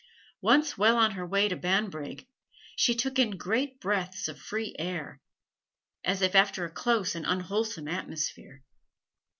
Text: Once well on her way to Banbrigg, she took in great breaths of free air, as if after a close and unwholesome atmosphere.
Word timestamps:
Once 0.41 0.79
well 0.79 0.97
on 0.97 1.11
her 1.11 1.27
way 1.27 1.47
to 1.47 1.55
Banbrigg, 1.55 2.27
she 2.75 2.95
took 2.95 3.19
in 3.19 3.37
great 3.37 3.79
breaths 3.79 4.27
of 4.27 4.41
free 4.41 4.75
air, 4.79 5.21
as 6.03 6.23
if 6.23 6.33
after 6.33 6.65
a 6.65 6.71
close 6.71 7.13
and 7.13 7.23
unwholesome 7.23 7.87
atmosphere. 7.87 8.63